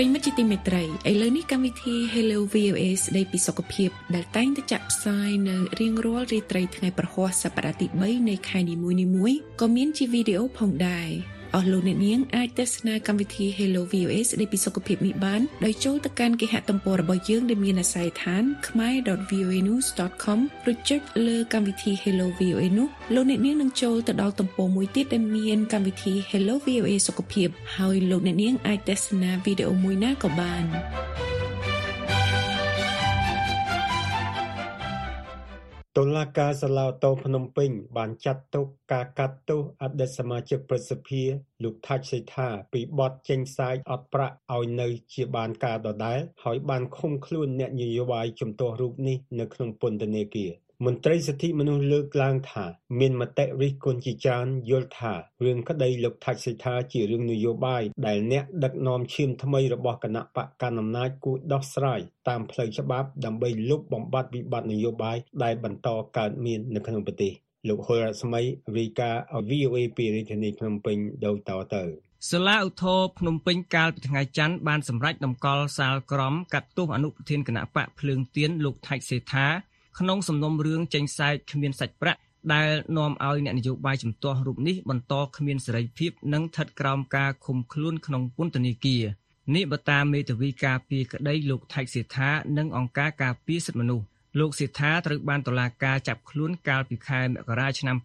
[0.00, 11.08] ប្រិមិត្តជាទីមេត្រីឥឡូវនេះកម្មវិធី Hello VOA ស្ដីពីសុខភាព ដែលតែងតែចាក់ផ្សាយនៅរៀងរាល់រាត្រីថ្ងៃប្រហ័សសប្តាហ៍ទី3នៃខែនីមួយៗក៏មានជាវីដេអូផងដែរ
[11.54, 20.38] អស់លោកអ្នកនាងអាចទស្សនាកម្មវិធី Hello VOA ស្ដីពីសុខភាពនេះបានដោយចូលទៅកាន់គេហទំព័ររបស់យើងដែលមានអាស័យដ្ឋាន khmer.voanews.com
[20.70, 31.29] ឬចុចលើកម្មវិធី Hello VOA នោះលោកអ្នកនាងនឹងចូលទៅដល់ទំព័រមួយទៀតដែលមានកម្មវិធី Hello VOA សុខភាពហើយលោកអ្នកនាងអាចទស្សនាវីដេអូមួយណាក៏បាន
[35.98, 41.22] តុលាការសាឡាវតូភ្នំពេញ បានចាត់ទុកការកាត់ទោសអតីតសមាជិកប្រសិទ្ធិ
[41.62, 50.50] លោកថាច់សេដ្ឋាពីបទចេញផ្សាយអត់ប្រាក់ឲ្យនៅជាបានការដដែលហើយបានឃុំខ្លួនអ្នកនយោបាយជំទាស់រូបនេះនៅក្នុងពន្ធនាគារ
[50.86, 52.64] មន្ត្រីសិទ្ធិមនុស្សលើកឡើងថា
[53.00, 55.14] មានមតិរិះគន់ជាច្រើនយល់ថា
[55.44, 67.32] រឿងក្តីលោកថាច់សេដ្ឋាជារឿងនយោបាយដែលអ្នកដឹកនាំឈាមថ្មីរបស់គណៈបកកណ្ដាលអំណាចគួរដោះស្រាយតាមផ្លូវច្បាប់ដើម្បីលុបបំបាត់វិបត្តិនយោបាយដែលបន្តកើតមាននៅក្នុងប្រទេស
[67.68, 68.42] លោកហុលរស្មី
[68.76, 71.82] រីកាឲ្យ VOA ពីរាជធានីភ្នំពេញដូចតទៅ
[72.30, 79.46] សាលាឧទ្ធរភ្នំពេញកាលពីថ្ងៃច័ន្ទបានសម្រេចតម្កល់សាលក្រមកាត់ទោសអនុប្រធានគណៈបកភ្លើងទៀនលោកថៃសេថា
[79.98, 82.20] ក្នុងសំណុំរឿងចេញសែកគ្មានសាច់ប្រាក់
[82.54, 89.04] ដែលនាំឲ្យអ្នកនយោបាយជំទាស់រូបនេះបន្តគ្មានសេរីភាពនិងស្ថិតក្រោមការឃុំខ្លួនក្នុងពន្ធនាគារ
[89.54, 94.06] នេះបតាមេធាវីការពីក្តីលោកថៃសេដ្ឋានិងអង្គការការពារសិទ្ធិមនុស្ស
[94.38, 97.96] លោកសេដ្ឋាត្រូវបានតុលាការចាប់ខ្លួនកាលពីខែមករាឆ្នាំ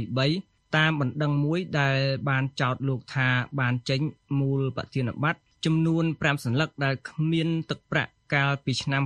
[0.00, 3.28] 2023តាមបណ្ដឹងមួយដែលបានចោទលោកថា
[3.60, 4.00] បានចេញ
[4.40, 9.02] មូលបទានបត្រចំនួន5សន្លឹកដែលគ្មានទឹកប្រាក់កាលពីឆ្នាំ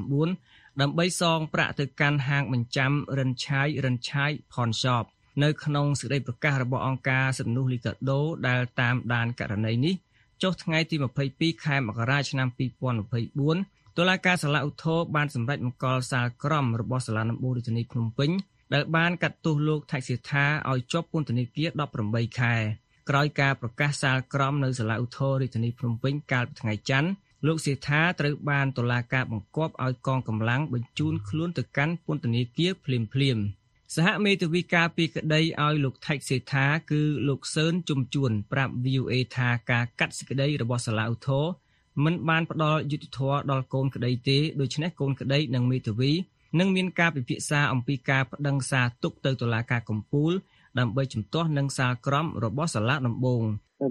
[0.00, 5.04] 2019 ដើម្បីសងប្រាក់ទៅកាន់ហាងបញ្ចាំរិនឆាយរិនឆាយផនឆប
[5.42, 9.94] នៅក្នុងសេចក្តីប្រកាសរបស់អង្គការសិទ្ធិមនុស្សលីកាដូដែលតាមដានករណីនេះ
[10.42, 10.96] ចុះថ្ងៃទី
[11.30, 12.48] 22ខែមករាឆ្នាំ
[13.22, 18.30] 2024តុលាការសាលាឧទ្ធរបានសម្រេចបង្កល់សាលក្រមរបស់សាលាដំបូងរាជធានីភ្នំពេញ
[18.74, 21.68] ដែលបានកាត់ទោសលោកថៃសិដ្ឋាឲ្យជាប់ពន្ធនាគារ
[22.04, 22.54] 18ខែ
[23.10, 27.10] ក្រោយការប្រកាសសាលក្រមនៅសាលាឧទ្ធររាជធានីភ្នំពេញកាលពីថ្ងៃច័ន្ទ
[27.46, 33.38] លោកសេដ្ឋាត្រូវបានតុលាការបង្គាប់ឲ្យកងកម្លាំងបញ្ជូនខ្លួនទៅកាន់ពន្ធនាគារភ្លាមភ្លាម
[33.96, 41.46] សហមេធាវីការពីក្តីឲ្យលោកថៃសេដ្ឋាគឺលោកសឿនជំជួនប្រាប់ VOA ថាការកាត់សេចក្តីរបស់សាលាឧទ្ធរ
[42.04, 46.12] មិនបានផ្ដល់យុត្តិធម៌ដល់កូនក្តីទេដូច្នេះកូនក្តីនិងមេធាវី
[46.58, 50.32] នឹងមានការពិភាក្សាអំពីការប្តឹងសារទុកទៅតុលាការកំពូល
[50.78, 53.42] ដើម្បីជំទាស់នឹងសាលក្រមរបស់សាលាដំបង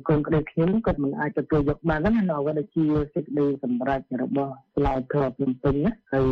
[0.08, 5.76] កូនក្តីខ្ញុំគាត់មិនអាចទទួលយកបានណានៅអ្វីដែលជាសេចក្តីសម្រេចរបស់ស្លាវធរភ្នំពេញ
[6.14, 6.28] ហើយ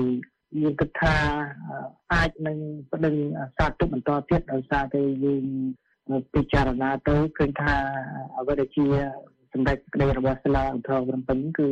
[0.61, 1.15] យើងគិតថា
[2.13, 2.57] អាចនឹង
[2.91, 3.15] ប្តឹង
[3.57, 5.43] សារទុកបន្តទៀតដោយសារតែយើង
[6.33, 7.75] ពិចារណាទៅឃើញថា
[8.37, 8.85] អ្វីដែលជា
[9.53, 11.69] សម្ដេចក្តីរបស់សាលាឧទ្ធរភ្នំពេញគឺ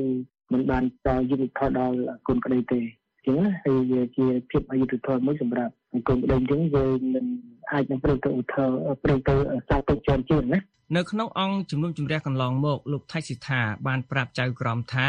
[0.54, 1.98] មិនបានតយុទ្ធធម៌ដល់
[2.28, 2.82] គុណក្តីទេ
[3.26, 5.74] ចឹងណាហើយវាជាភាពអយុត្តិធម៌មួយសម្រាប់
[6.08, 7.26] គុណក្តីចឹងយើងមិន
[7.72, 8.70] អាចនឹងព្រឹកទៅឧទ្ធរ
[9.04, 9.36] ព្រឹកទៅ
[9.70, 10.60] សារទុកច្រើនជាងណា
[10.96, 15.08] នៅក្នុងអង្គជំនុំជម្រះកន្លងមកលោកថៃសិដ្ឋាបានប្រាប់ចៅក្រមថា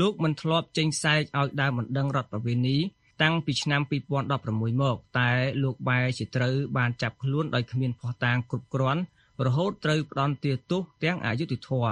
[0.00, 2.78] លោកមិនធ្លាប់ចេញសែកឲ្យដើមបណ្ដឹងរដ្ឋប្រវេណី
[3.22, 3.80] តាំងពីឆ្នាំ
[4.30, 5.30] 2016មកតែ
[5.62, 9.02] លោកបែរជាត្រូវបានចាប់ខ្លួនដោយគ្មានភស្តុតាងគ្រប់គ្រាន់
[9.46, 11.86] រហូតត្រូវផ្ដន់ទាទោសទាំងអយុធធរ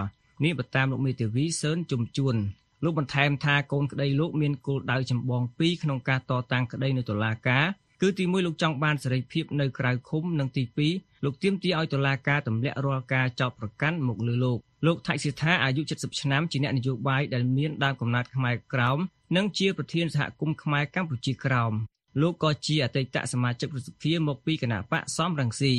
[0.45, 2.37] នេះបើតាមលោកមេធាវីសឿនជំជួន
[2.85, 7.65] លោកបន្ថែមថាកូនក្តីលោកមានគោលដៅចម្បងពីរក្នុងការតតាំងក្តីនៅតុលាការ
[8.01, 10.63] គឺទី1លោកចង់បានសេរីភាពនៅក្រៅឃុំនិងទី
[10.95, 18.99] 2លោកទាមទារឲ្យតុលាការទម្លាក់រាល់ការចោទប្រកាន់មកលើលោកលោកថៃសិដ្ឋាអាយុ70ឆ្នាំជាអ្នកនយោបាយដែលមានដើមកំណត់ខ្មែរក្រោម
[19.37, 21.73] និងជាប្រធានសហគមន៍ខ្មែរកម្ពុជាក្រោម
[22.21, 25.75] លោកក៏ជាអតីតសមាជិកប្រសិទ្ធិមកពីគណៈបកសំរងស៊ី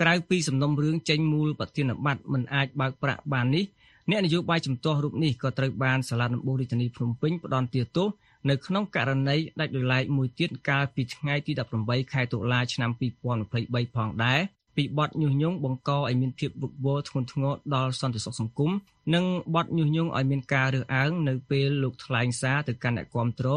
[0.00, 3.64] ក្រៅពីសំណុំរឿងចេញមូលប្រធានបတ်មិនអាចបើកប្រាក់បាននេះ
[4.08, 8.08] អ្នកនយោបាយជំទាស់រូបនេះក៏ត្រូវបានសាលាដំបងរាជធានីភ្នំពេញផ្ដន្ទាទោស
[8.48, 14.40] នៅក្នុងករណីដាច់ដោយឡែកមួយទៀតកាលពីថ្ងៃទី18ខែតុលាឆ្នាំ2023ផងដែរ
[14.76, 18.70] ពីបទញុះញង់បង្កឲ្យមានភាពវឹកវរធ្ងន់ធ្ងរដល់សន្តិសុខសង្គម
[19.14, 23.48] និងបទញុះញង់ឲ្យមានការរើសអើងនៅពេលលោកថ្លែងសារទៅកាន់អ្នកគាំទ្រ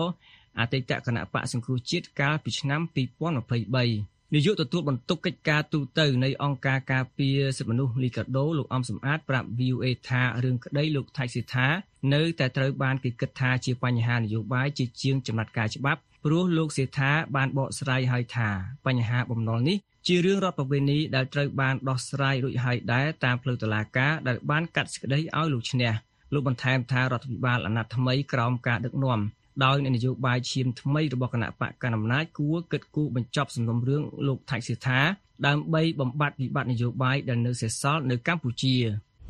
[0.60, 11.68] អតីតគណៈបកសង្គ្រោះជាតិកាលពីឆ្នាំ2023 នាយកទទួលបន្ទុកកិច្ចការទូតទៅនៃអង្គការការពារសិទ្ធិមនុស្សលីកាដូលោកអំសំអាតប្រាប់ VOA ថារឿងក្តីលោកថៃសិដ្ឋា
[12.14, 18.50] នៅតែត្រូវបានគេគិតថាជាបញ្ហានយោបាយជាជាងចំណាត់ការច្បាប់ព្រោះលោកសេដ្ឋាបានបកស្រាយហើយថា
[18.86, 25.94] បញ្ហាបំណុលនេះជារឿងរដ្ឋប្រវេណីដែលត្រូវបានដោះស្រាយរួចហើយដែរតាមផ្លូវតុលាការដែលបានកាត់សេចក្តីឲ្យលោកឈ្នះ
[26.34, 29.20] លោកបន្ថែមថារដ្ឋាភិបាលអាណត្តិថ្មីក្រោមការដឹកនាំ
[29.64, 35.00] ដោយនយោបាយឈាមថ្មីរបស់គណៈបកកណ្ដាលអំណាចគួរគិតគូរបញ្ចប់សំណុំរឿងលោកថៃសិដ្ឋា
[35.48, 38.76] ដើម្បីបំបត្តិវិបត្តិនយោបាយដែលនៅសេសសល់នៅកម្ពុជា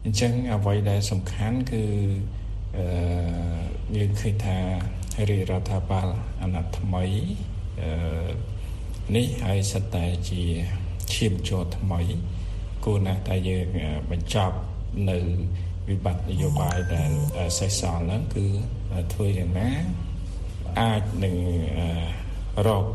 [0.05, 1.83] អញ្ចឹងអ្វីដែលសំខាន់គឺ
[2.77, 2.86] អឺ
[3.97, 4.57] យើងឃើញថា
[5.29, 6.07] រាជរដ្ឋាភិបាល
[6.41, 7.03] អាណត្តិថ្មី
[7.81, 7.91] អឺ
[9.15, 10.43] នេះហើយសិតតែជា
[11.13, 12.01] ឈាមជ័រថ្មី
[12.86, 13.67] គួរណាស់តែយើង
[14.12, 14.57] បញ្ចប់
[15.09, 15.17] នៅ
[15.89, 17.12] វិបត្តិនយោបាយដែល
[17.59, 18.45] សេសសល់ហ្នឹងគឺ
[19.13, 19.71] ធ្វើយ៉ាងណា
[20.79, 21.36] អាចនឹង
[22.67, 22.86] រក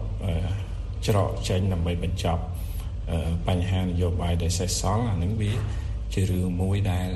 [1.07, 2.43] ច្រកចេញដើម្បីបញ្ចប់
[3.49, 5.53] បញ្ហានយោបាយដែលសេសសល់អានឹងវា
[6.13, 7.11] ជារឿងមួយដែល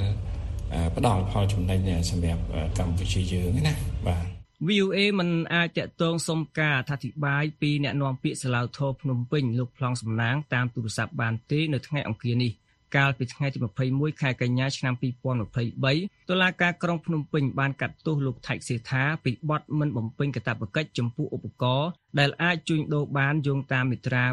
[0.97, 2.43] ផ្ដល់ផលចំណេញសម្រាប់
[2.79, 3.75] កម្ពុជាយើងណា
[4.09, 4.25] បាទ
[4.69, 12.53] VOA មិនអាចតកតងសុំការអធិប្បាយពីអ្នកនាំពាក្យសាឡាវធរភ្នំពេញលោកប្លង់សំណាងតាមទូរស័ព្ទបានទេនៅថ្ងៃអង្គារនេះ
[12.97, 13.59] កាលពីថ្ងៃទី
[13.91, 24.25] 21ខែកញ្ញាឆ្នាំ2023តុលាការក្រុងភ្នំពេញបានកាត់ទោសលោកថៃសេដ្ឋាពីបទមិនបំពេញកាតព្វកិច្ចចំពោះឧបករណ៍ដែលអាចជួញដូរបានយោងតាមមាត្រា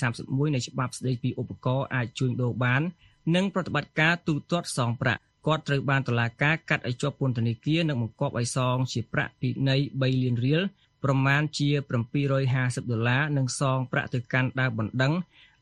[0.00, 2.82] 231នៃច្បាប់ស្តីពីឧបករណ៍អាចជួញដូរបាន
[3.34, 10.62] និងប្រតិបត្តិការទូទាត់សងប្រាក់គាត់ត្រូវបានតុលាការកាត់ឲ្យជាប់ពន្ធនាគារនិងបង្គាប់ឲ្យសងជាប្រាក់ពិន័យ3លានរៀល
[11.04, 11.68] ប្រមាណជា
[12.30, 15.12] 750ដុល្លារនិងសងប្រាក់ទៅកាន់ដើមបណ្ដឹង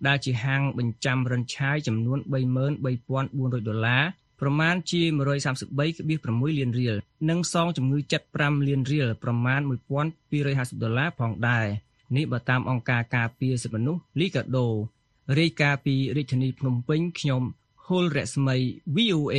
[0.06, 2.18] ដែលជាហាងបញ្ចាំរិនឆាយចំនួន
[2.92, 4.04] 33,400ដុល្លារ
[4.40, 5.02] ប្រមាណជា
[5.80, 6.96] 133.6លានរៀល
[7.30, 9.60] និងសងជំងឺចិត្ត5លានរៀលប្រមាណ
[10.22, 11.66] 1250ដុល្លារផងដែរ
[12.16, 14.66] នេះបើតាមអង្គការការពារសិទ្ធិមនុស្សលីកាដូ
[15.38, 17.42] រាយការណ៍ពីរាជធានីភ្នំពេញខ្ញុំ
[17.86, 18.56] ហុលរស្មី
[18.96, 19.38] VOA